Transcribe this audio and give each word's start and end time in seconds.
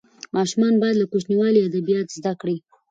ماشومان 0.35 0.73
باید 0.81 0.95
له 1.01 1.05
کوچنیوالي 1.11 1.59
ادبیات 1.67 2.07
زده 2.17 2.33
کړي. 2.41 2.57